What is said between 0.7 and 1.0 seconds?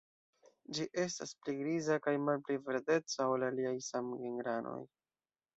Ĝi